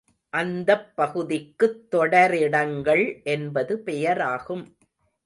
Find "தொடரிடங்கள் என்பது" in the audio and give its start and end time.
1.91-3.79